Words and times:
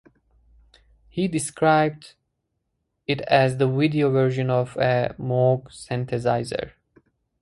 He 1.09 1.27
described 1.27 2.15
it 3.05 3.21
as 3.21 3.57
the 3.57 3.67
video 3.67 4.09
version 4.09 4.49
of 4.49 4.75
a 4.77 5.15
Moog 5.19 5.65
synthesizer. 5.67 6.71